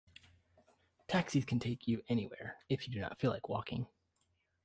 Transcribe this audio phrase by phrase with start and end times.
[1.07, 3.85] Taxis can take you anywhere if you do not feel like walking.